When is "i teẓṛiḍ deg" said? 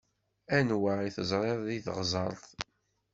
1.07-1.81